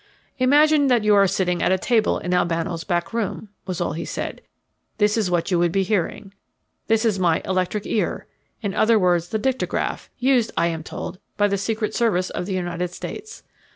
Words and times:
"Imagine 0.39 0.87
that 0.87 1.03
you 1.03 1.13
are 1.13 1.27
sitting 1.27 1.61
at 1.61 1.71
a 1.71 1.77
table 1.77 2.17
in 2.17 2.33
Albano's 2.33 2.83
back 2.83 3.13
room," 3.13 3.49
was 3.67 3.79
all 3.79 3.93
he 3.93 4.03
said. 4.03 4.41
"This 4.97 5.15
is 5.15 5.29
what 5.29 5.51
you 5.51 5.59
would 5.59 5.71
be 5.71 5.83
hearing. 5.83 6.33
This 6.87 7.05
is 7.05 7.19
my 7.19 7.39
'electric 7.45 7.85
ear' 7.85 8.25
in 8.63 8.73
other 8.73 8.97
words 8.97 9.27
the 9.29 9.37
dictagraph, 9.37 10.09
used, 10.17 10.51
I 10.57 10.65
am 10.69 10.81
told, 10.81 11.19
by 11.37 11.47
the 11.47 11.55
Secret 11.59 11.93
Service 11.93 12.31
of 12.31 12.47
the 12.47 12.53
United 12.55 12.89
States. 12.89 13.43